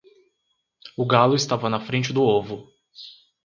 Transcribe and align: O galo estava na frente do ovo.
O 0.97 1.05
galo 1.05 1.35
estava 1.35 1.69
na 1.69 1.79
frente 1.79 2.11
do 2.11 2.23
ovo. 2.23 2.73